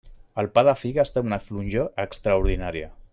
El 0.43 0.47
pa 0.55 0.63
de 0.67 0.73
figues 0.83 1.13
té 1.17 1.23
una 1.27 1.39
flonjor 1.49 1.87
extraordinària. 2.09 2.93